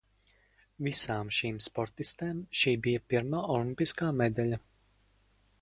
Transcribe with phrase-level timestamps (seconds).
[0.87, 4.63] Visām šīm sportistēm šī bija pirmā olimpiskā medaļa.